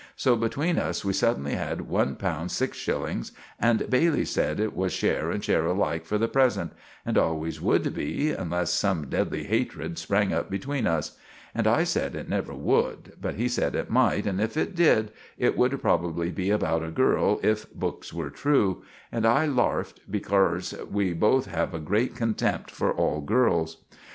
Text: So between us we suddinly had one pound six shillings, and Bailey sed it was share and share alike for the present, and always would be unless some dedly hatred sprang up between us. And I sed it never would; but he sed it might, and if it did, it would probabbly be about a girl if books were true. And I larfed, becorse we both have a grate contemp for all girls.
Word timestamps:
So 0.15 0.35
between 0.35 0.79
us 0.79 1.05
we 1.05 1.13
suddinly 1.13 1.53
had 1.53 1.81
one 1.81 2.15
pound 2.15 2.49
six 2.49 2.75
shillings, 2.75 3.33
and 3.59 3.87
Bailey 3.87 4.25
sed 4.25 4.59
it 4.59 4.75
was 4.75 4.91
share 4.93 5.29
and 5.29 5.43
share 5.43 5.67
alike 5.67 6.05
for 6.07 6.17
the 6.17 6.27
present, 6.27 6.73
and 7.05 7.19
always 7.19 7.61
would 7.61 7.93
be 7.93 8.31
unless 8.31 8.71
some 8.73 9.05
dedly 9.11 9.43
hatred 9.43 9.99
sprang 9.99 10.33
up 10.33 10.49
between 10.49 10.87
us. 10.87 11.19
And 11.53 11.67
I 11.67 11.83
sed 11.83 12.15
it 12.15 12.27
never 12.27 12.51
would; 12.55 13.13
but 13.21 13.35
he 13.35 13.47
sed 13.47 13.75
it 13.75 13.91
might, 13.91 14.25
and 14.25 14.41
if 14.41 14.57
it 14.57 14.73
did, 14.75 15.11
it 15.37 15.55
would 15.55 15.79
probabbly 15.79 16.31
be 16.33 16.49
about 16.49 16.83
a 16.83 16.89
girl 16.89 17.39
if 17.43 17.71
books 17.71 18.11
were 18.11 18.31
true. 18.31 18.81
And 19.11 19.23
I 19.23 19.45
larfed, 19.45 19.99
becorse 20.11 20.73
we 20.89 21.13
both 21.13 21.45
have 21.45 21.75
a 21.75 21.79
grate 21.79 22.15
contemp 22.15 22.71
for 22.71 22.91
all 22.91 23.21
girls. 23.21 23.77